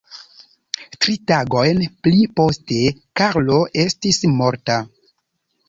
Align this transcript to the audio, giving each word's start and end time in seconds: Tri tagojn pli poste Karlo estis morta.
Tri 1.05 1.13
tagojn 1.31 1.83
pli 2.07 2.25
poste 2.41 2.79
Karlo 3.23 3.61
estis 3.87 4.21
morta. 4.43 4.83